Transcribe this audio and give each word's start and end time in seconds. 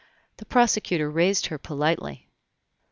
The 0.37 0.45
prosecutor 0.45 1.11
raised 1.11 1.45
her 1.53 1.59
politely. 1.59 2.27